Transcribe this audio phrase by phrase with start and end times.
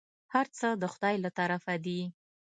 [0.33, 1.99] هرڅه د خداى له طرفه دي.